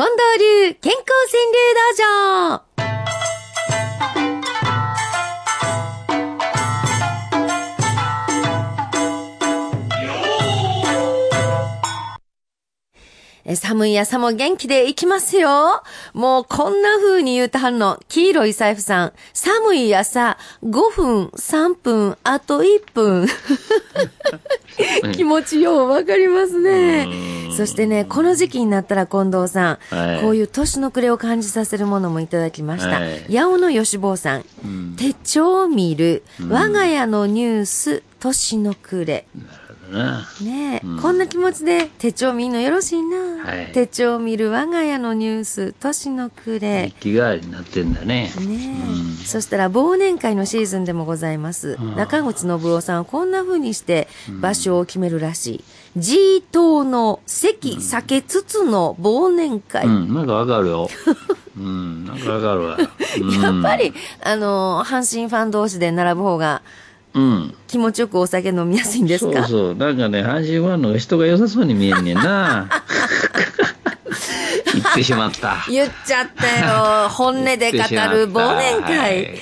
[0.00, 2.69] 近藤流健康川柳道場。
[13.56, 15.82] 寒い朝も元気でいきますよ。
[16.12, 18.00] もうこんな風に言うたはんの。
[18.08, 19.12] 黄色い財布さん。
[19.32, 23.26] 寒い朝、5分、3分、あと1分。
[25.12, 27.08] 気持ちようわかりますね。
[27.56, 33.00] そしてね、この時期になったら近藤さん、はいこういう年の暮れを感じさせるものもいただきました。
[33.00, 34.44] はい八尾の吉坊さん、
[34.96, 39.26] 手帳を見る、我が家のニュース、年の暮れ。
[39.90, 43.16] なねえ、こんな気持ちで手帳見んのよろしいな。
[43.44, 46.92] はい手帳を見る我が家のニュース、年の暮れ日。
[46.94, 48.30] 記代わりになってんだね。
[48.40, 48.76] ね
[49.22, 51.76] え、そしたら忘年会のシーズンでもございます。
[51.96, 54.08] 中口信夫さんはこんな風にして
[54.40, 55.64] 場所を決めるらしい。
[55.96, 59.86] G 島の席避けつつの忘年会。
[59.86, 60.88] うん、なんかわかるよ。
[61.56, 62.78] うん、なんかわかるわ。
[63.20, 66.62] う んやっぱり、あの、阪神ファン同士で並ぶ方が
[67.14, 67.54] うん。
[67.66, 69.46] 気持ちよくお酒飲みやすいんですか？
[69.46, 69.74] そうそう。
[69.74, 72.68] なんかね、阪神ファンの人が良さそうに見えんねんな。
[74.72, 75.64] 言ってしまった。
[75.68, 77.08] 言っちゃったよ。
[77.08, 77.82] 本音で語る
[78.32, 78.98] 忘年会。
[78.98, 79.38] はい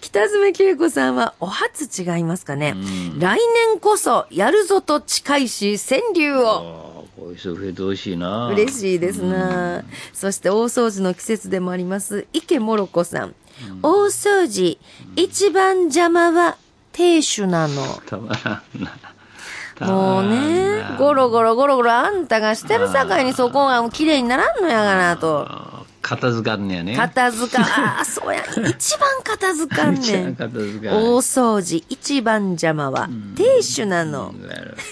[0.00, 2.74] 北爪恵子さんはお初違いますかね。
[3.18, 3.38] 来
[3.70, 6.48] 年こそやるぞと近いし、川柳を。
[6.48, 8.48] ああこういう人増えてほしいな。
[8.48, 13.34] 嬉しいですな、そして大掃除の季節でもあります池もろこさん、
[13.82, 14.78] 大掃除
[15.16, 16.56] 一番邪魔は
[16.92, 17.82] 亭主なの。
[18.06, 18.92] たまらんな。
[19.74, 20.96] たもうねな。
[20.98, 25.48] ゴロゴロゴロゴロあんたがしてるさかいにそこが綺麗にならんのやがなと。
[26.02, 26.96] 片付かんねやね。
[26.96, 28.42] 片付かああそうや。
[28.68, 30.96] 一番片付かん一番ねん片付かん。
[30.96, 33.08] 大掃除一番邪魔は。
[33.36, 34.34] 亭主なの、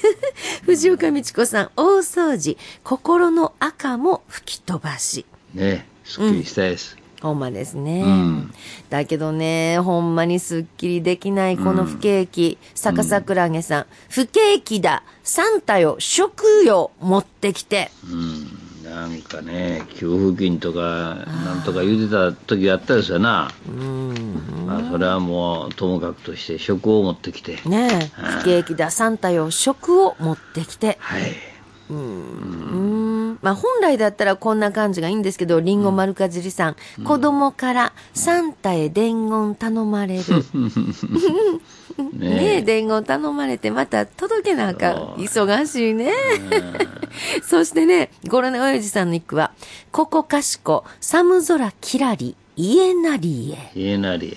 [0.66, 2.58] 藤岡美智子さん大掃除。
[2.84, 5.24] 心の赤も吹き飛ばし。
[5.54, 6.96] ね、すっきりしたいです。
[7.20, 8.02] ほんまですね。
[8.02, 8.52] ん
[8.90, 12.58] だけどね、ほんまにすっきりできないこの不景気。
[12.74, 15.02] 坂桜揚げさん、不景気だ。
[15.22, 17.90] サンタよ、食よ、持ってきて。
[18.04, 23.50] うん、なんかね、給付金とか、なんとか言うてた時あったですよな。
[24.66, 27.58] まあ、それはもう、ともかくとして、食を持ってきて。
[27.66, 28.90] ねえ、不景気だ。
[28.90, 30.96] サンタよ、食を持ってきて。
[31.00, 31.22] はい。
[33.42, 40.22] まあ本来だったらこんな感じがいいんですけど、リンゴ丸かじりさん、子供からサンタへ伝言頼まれる。
[42.12, 44.94] ねえ、伝言頼まれて、また届けなあかん。
[45.16, 46.12] 忙しいね。
[47.42, 49.52] そしてね、ゴロネおやじさんの一句は、
[49.90, 53.78] ここかしこ、寒空きらり、家なりへ。
[53.78, 54.36] 家なり。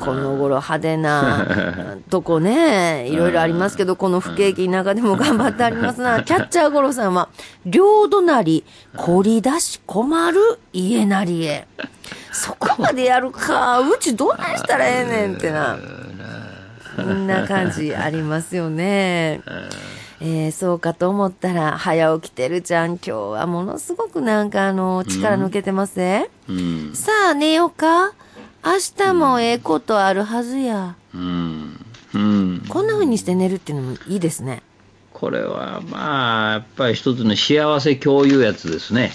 [0.00, 1.46] この頃派手な
[2.10, 6.22] とこね、いろいろありますけど、この不景気の中でも頑張ってありますな。
[6.22, 7.28] キャッチャーゴロさんは、
[7.66, 8.64] 両隣、
[8.96, 11.66] 凝り出し困る家なりへ。
[12.32, 15.76] そこまでやるか、うちどないしたらええねんってな。
[16.96, 19.40] こんな感じありますよね。
[20.22, 26.28] えーそうかと思ったら、早起きてるちゃん、今日はものすごくなんかあの、力抜けてますね。
[26.48, 26.90] うん。
[26.94, 28.12] さあ、寝ようか
[28.64, 28.72] 明
[29.06, 30.96] 日もええことあるはずや。
[31.14, 31.84] うん。
[32.14, 32.64] うん。
[32.68, 34.62] こんな風にして寝るっていうのもいいですね。
[35.12, 39.12] これは、まあ、やっぱり一つの幸せ共有やつですね。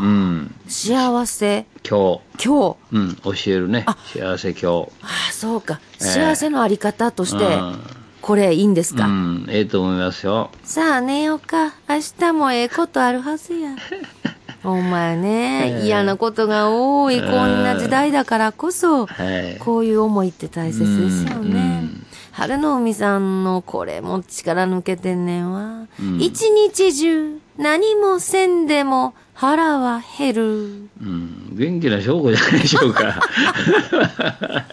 [0.00, 0.54] うん。
[0.68, 2.44] 幸せ、今日。
[2.46, 2.96] 今日。
[2.96, 3.14] うん。
[3.16, 3.86] 教えるね。
[4.12, 4.66] 幸せ今日。
[5.02, 5.80] ああ、そうか。
[5.98, 7.80] 幸せのあり方としてうん、
[8.20, 9.06] これいいんですか？
[9.06, 9.46] うん。
[9.48, 10.50] ええと思いますよ。
[10.64, 11.74] さあ、寝ようか。
[11.88, 13.70] 明日もええことあるはずや。
[14.62, 19.56] お前ね、嫌なことが多いこんな時代だからこそ、はい。
[19.58, 22.06] こういう思いって大切ですようんうねん。
[22.32, 25.86] 春の海さんのこれも力抜けてんねんわ。
[26.18, 30.42] 一日中何もせんでも腹は減る。
[30.42, 31.50] うん。
[31.52, 33.20] 元気な証拠じゃないでしょうか。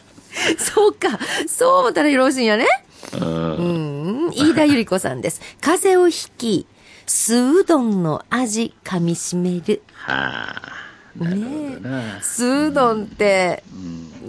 [0.58, 1.18] そうか。
[1.48, 2.66] そう思ったらよろしいんやね。
[3.19, 3.56] うん。
[3.56, 4.31] うん。
[4.34, 5.42] 飯田由里子さんです。
[5.62, 6.68] 風邪をひき、
[7.07, 9.81] 酢うどんの味噛みしめる。
[9.94, 10.88] はあ。
[11.18, 11.50] なるほ
[11.81, 12.21] どな。
[12.21, 13.63] 酢うどんって、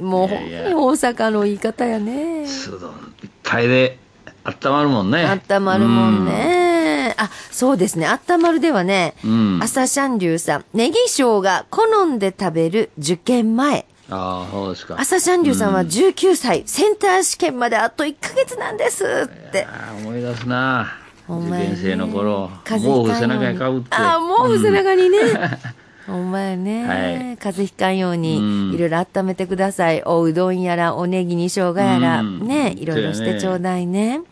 [0.01, 2.47] もう本当に大阪の言い方やね。
[2.47, 2.95] 酢うどんい
[3.27, 3.99] っぱいで
[4.45, 5.27] 温まるもんね。
[5.27, 7.15] あったまるもんね。
[7.19, 8.07] あ、そうですね。
[8.07, 13.87] あったまるではね、うん朝シャンリュウさん、ネギ生姜好んで食べる受験前。
[14.09, 14.15] うん。
[14.15, 14.97] ああ、そうですか。
[14.99, 19.65] 朝シャンリュウさんは19歳、センター試験まであと1ヶ月なんですって。
[19.65, 21.08] ああ、思い出すな。
[21.29, 23.89] 受験生の頃、背ひかんように中にかぶって。
[23.97, 25.19] ああ、もう背中にね。
[26.07, 26.87] ほん まやね。
[26.87, 26.95] は
[27.35, 30.03] い風邪ひかんよううんに、いろいろ温めてください。
[30.07, 34.23] おうどんやら、おネギに生姜やら、うんね、いろいろしてちょうだいね。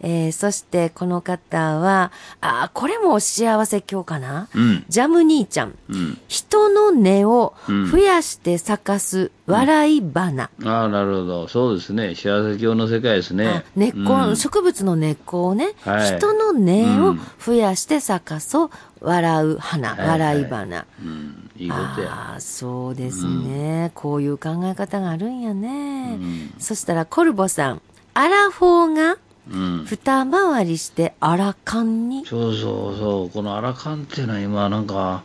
[0.00, 2.10] えー、そして、この方は、
[2.40, 4.84] あー、これも幸せ今日かな、うん。
[4.88, 5.74] ジャム兄ちゃん。
[5.88, 6.18] うん。
[6.28, 10.50] 人の根をうん増やして咲かす笑い花。
[10.64, 11.48] ああ、なるほど。
[11.48, 12.14] そうですね。
[12.14, 13.62] 幸せ教の世界ですねあ。
[13.76, 18.70] 根っこ、うん植物の根っこをね、はい人の根をうん増やして咲かそう、
[19.00, 20.86] 笑う花、はいはい笑い花。
[21.00, 21.50] うん。
[21.56, 22.12] いいことや。
[22.12, 26.18] ああ、そうですね、こういう考え方があるんやね。
[26.20, 27.82] うんそしたら、コルボさん。
[28.14, 29.16] アラフォーが
[29.48, 29.86] うん。
[29.86, 32.26] 二回りしてアラカンに？
[32.26, 33.30] そうそうそう。
[33.30, 35.22] このアラカンっていうのは今なんか、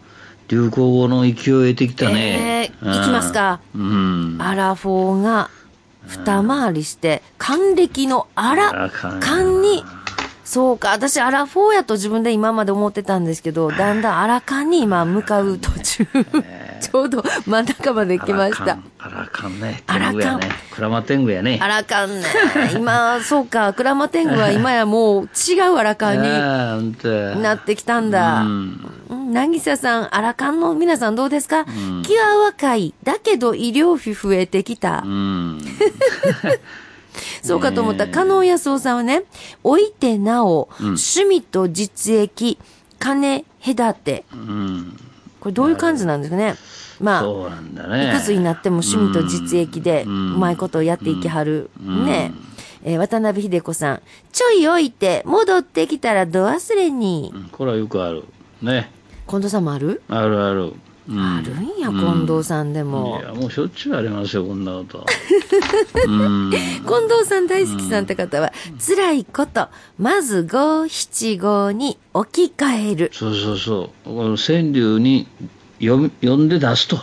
[0.51, 2.69] 流行語の勢いを得てきたね。
[2.81, 3.59] えーいきますか？
[3.73, 4.37] うん。
[4.39, 5.49] アラフォーが
[6.07, 9.83] 二回りして、還暦のアラアラカンカンに。
[10.43, 16.05] そうか、私アラフォーやと自分で今まで思ってたんですけど、だんだんアラカンに今向かう途中。
[16.81, 18.77] ちょうど真ん中まで来ました。
[18.99, 19.81] アラカンね。
[19.87, 20.39] アラカン。
[20.71, 21.57] クラマ天狗やね。
[21.61, 22.25] アラカンね。
[22.75, 26.27] 今、そうか、クラマテングは今やもう違うアラカンに
[27.41, 28.41] なってきたんだ。
[28.41, 28.90] うん
[29.31, 31.65] うん、なぎささん、アラカンの皆さんどうですか、
[32.03, 32.93] 気は若い。
[33.03, 35.03] だけど医療費増えてきた。
[35.05, 35.61] うん。
[37.43, 38.07] そうかと思った。
[38.07, 39.23] 加納康夫さんはね、
[39.63, 42.57] 置いてなお、趣味と実益、
[42.99, 44.25] 金隔て。
[44.33, 44.97] うん。
[45.39, 46.55] これどういう感じなんですかね？
[46.99, 48.13] まあ、ね。
[48.13, 51.69] いくつになっても趣味と実益で、ううんまいことをやっていきはる。
[51.83, 52.31] うんね
[52.83, 54.01] えー渡辺秀子さん、
[54.31, 57.37] ちょい置いて、戻ってきたらど忘れにう。
[57.37, 58.23] んこれはよくある。
[58.61, 58.91] ね。
[59.31, 60.73] 近藤さんもある、あるある。
[61.09, 63.19] うんあるんや、近藤さんでも。
[63.21, 65.05] いや、もうしょっちゅうありますよ、こんなこと。
[66.05, 66.51] うん。
[66.51, 68.51] 近藤さん大好きさんって方は、
[68.85, 73.11] 辛いこと、まず五七五に置き換える。
[73.13, 74.09] そうそうそう。
[74.09, 75.27] この川柳に
[75.79, 76.97] 読み読んで出すと。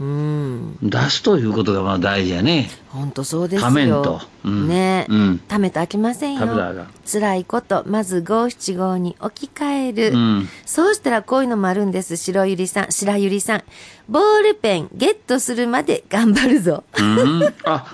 [0.00, 0.78] うん。
[0.82, 2.68] 出すということがまあ大事やね。
[2.88, 3.66] ほんとそうですよ。
[3.66, 6.86] ためんとうんねえ、うんためて飽きませんよ。
[7.10, 10.16] 辛いこと、まず五七五に置き換える。
[10.16, 12.16] うんそうしたらこういうのもあるんです。
[12.16, 13.62] 白ゆりさん、白ゆりさん。
[14.08, 16.84] ボールペンゲットするまで頑張るぞ。
[16.98, 17.54] うん。
[17.64, 17.86] あ、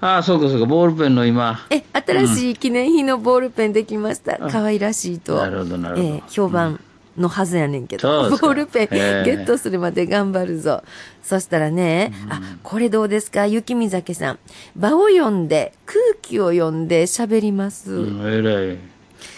[0.00, 1.66] あ、そうかそうか、ボールペンの今。
[1.70, 4.38] え、新しい記念品のボールペンできました。
[4.50, 5.36] 可愛らしいと。
[5.36, 6.80] なるほどなるほどええ評判
[7.18, 8.30] のはずやねんけど。
[8.30, 10.82] ボールペンゲええットするまで頑張るぞ。
[11.22, 13.46] そしたらね、あ、これどうですか？
[13.46, 14.38] 雪見酒さん。
[14.76, 17.92] 場を読んで、空気を読んで喋ります。
[17.92, 18.78] うん、えらい。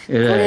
[0.08, 0.38] えこらい。
[0.38, 0.44] れ、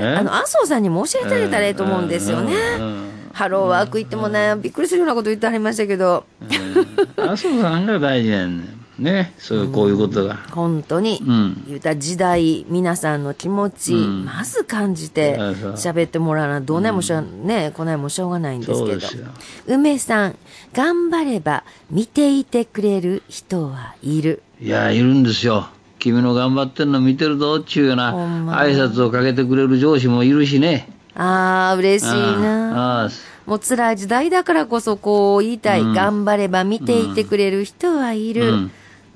[0.00, 0.16] え？
[0.18, 2.54] あの、麻生さんにも教えてあげたらええと思うんですよね。
[2.78, 9.32] うんうんハローワーク行ってもね、びっくりするようなこと言ってはりましたけど、うんあそうさんが大事なんねんね。
[9.38, 10.36] そういう、こういうことが。
[10.52, 19.26] 本当に、うん言うたら時代、皆さんの気持ち、うんまず感じて喋ってもらわな、どうないもしょう、ね、こないもしょうがないんですけど。
[19.66, 20.36] 梅さん、
[20.72, 24.42] 頑張れば見ていてくれる人はいる。
[24.60, 25.68] いや、いるんですよ。
[25.98, 30.88] 君の頑張ってんの見てるぞっちゅうような挨拶をかけてくれる上司もいるしね。
[31.14, 33.02] ああ、嬉しいな。
[33.02, 33.10] ああ
[33.46, 35.80] もう辛い時代だからこそこう言いたい。
[35.80, 38.70] うん頑張れば見ていてくれる人はいる。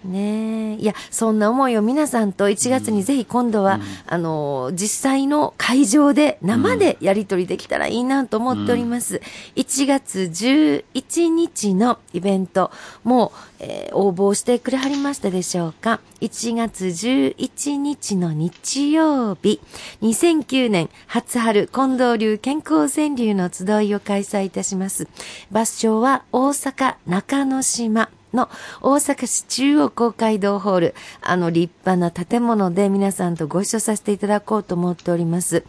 [0.04, 0.80] うんねえ。
[0.80, 9.20] いや、そんな思いを皆さんと1月にぜひ今度は、あの、実際の会場で生でやり取りできたらいいなと思っております。
[9.56, 12.70] 1月11日のイベント、
[13.04, 19.60] もう、えー応募してくれはりましたでしょうか ?1 月11日の日曜日、
[20.02, 25.08] 2009年初春近藤流健康川柳の集いを開催いたします。
[25.50, 28.17] 場所は大阪中之島。
[28.32, 28.48] の
[28.80, 35.64] 大阪市中央公会堂ホール、あの立派な建物で皆さんとご一緒させていただこうと思っております。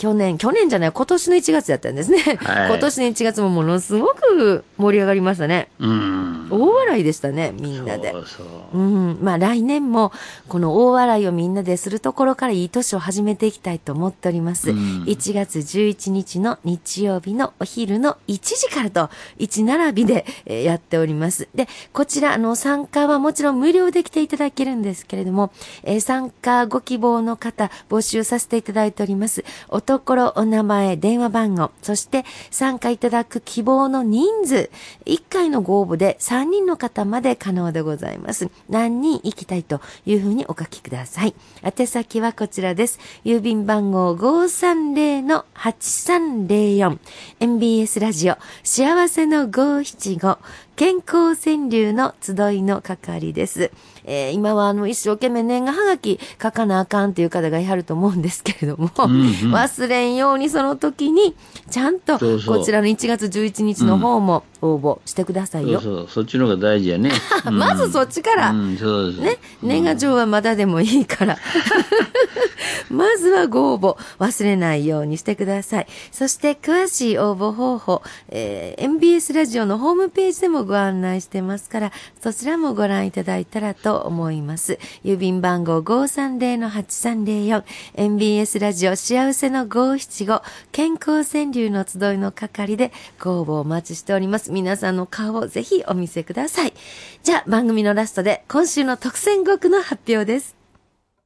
[0.00, 2.18] 去年、去年じゃない、今年の1月だったんですね。
[2.40, 5.68] はい今年の1月もものすごく盛り上がりましたね。
[5.78, 6.48] うん。
[6.50, 8.10] 大笑いでしたね、みんなで。
[8.12, 8.42] そうそ
[8.72, 8.78] う。
[8.78, 9.18] うん。
[9.20, 10.10] まあ来年も、
[10.48, 14.70] この大笑いをみんなでするところからいい年を始めていきたいと思っております。
[14.70, 21.46] うん1月11日の日曜日のお昼の1時からと、1並びで、えーやっております。
[21.54, 25.52] で、こちら、あの、参加はもちろん無料で来ていただけるんですけれども、
[25.82, 29.44] えー参加ご希望の方、募集させていただいております。
[29.68, 34.70] おところ、お名前、電話番号、そして参加いただく希望の人数、
[35.04, 38.48] 1回のご応募で3人の方まで可能でございます。
[38.68, 41.34] 何人行きたいというふうにお書きください。
[41.64, 43.00] 宛先はこちらです。
[43.24, 46.98] 郵便番号530-8304。
[47.40, 50.38] MBS ラジオ、幸せの575。
[50.76, 53.72] 健康川柳の集いの係です。
[54.10, 59.30] えー今はあの、一生懸命年賀はがき書かなあかんっていう方がいはると思うんですけれども、んうん。
[59.54, 61.36] 忘れんようにその時に、
[61.70, 65.80] ちゃんと、こちらの1月11日の方も応募してくださいよ。
[65.80, 67.10] そうそう、そっちの方が大事やね。
[67.46, 69.20] うんまずそっちから、うん、そうです。
[69.20, 71.38] ね、年賀状はまだでもいいから。
[72.90, 75.86] まずはご応募忘れないようにしてください。
[76.10, 84.78] そして詳しい応募方法、えー MBS ラジオのホームページでもご案内してますから、そちらもご覧いただいたらと思います。
[85.04, 87.62] 郵便番号530-8304、
[87.94, 94.49] MBS ラジオ幸せの575、健康川柳の集いの係でご応募お待ちしております。
[94.50, 96.74] 皆さんの顔をぜひお見せください。
[97.22, 100.59] じゃあ番組のラストで今週の特選5句の発表です。